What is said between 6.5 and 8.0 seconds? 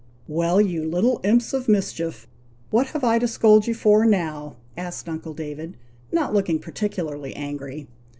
particularly angry.